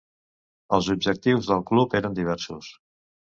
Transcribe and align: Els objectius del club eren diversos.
Els 0.77 0.87
objectius 0.93 1.51
del 1.51 1.61
club 1.69 1.95
eren 2.01 2.17
diversos. 2.21 2.73